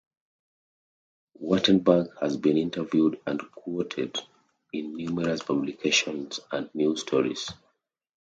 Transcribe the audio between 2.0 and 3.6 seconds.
has been interviewed and